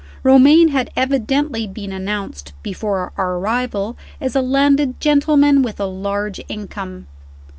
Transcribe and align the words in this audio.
Romayne 0.23 0.69
had 0.69 0.89
evidently 0.95 1.67
been 1.67 1.91
announced, 1.93 2.53
before 2.63 3.13
our 3.17 3.35
arrival, 3.37 3.95
as 4.19 4.35
a 4.35 4.41
landed 4.41 4.99
gentleman 4.99 5.61
with 5.61 5.79
a 5.79 5.85
large 5.85 6.41
income. 6.49 7.05